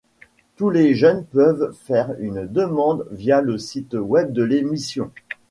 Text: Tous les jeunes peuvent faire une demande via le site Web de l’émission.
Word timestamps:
Tous 0.55 0.71
les 0.71 0.95
jeunes 0.95 1.23
peuvent 1.25 1.71
faire 1.83 2.15
une 2.17 2.47
demande 2.47 3.05
via 3.11 3.39
le 3.39 3.59
site 3.59 3.93
Web 3.93 4.33
de 4.33 4.41
l’émission. 4.41 5.11